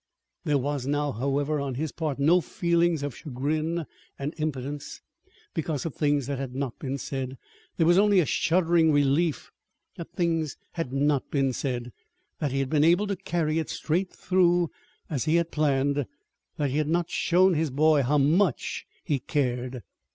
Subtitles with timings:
[0.45, 3.85] There was now, however, on his part, no feeling of chagrin
[4.17, 4.99] and impotence
[5.53, 7.37] because of things that had not been said.
[7.77, 9.51] There was only a shuddering relief
[9.97, 11.91] that things had not been said;
[12.39, 14.71] that he had been able to carry it straight through
[15.07, 16.07] as he had planned;
[16.57, 19.83] that he had not shown his boy how much he cared.